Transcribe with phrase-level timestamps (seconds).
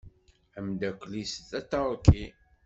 [0.57, 2.23] Amdakel-is d aṭerki.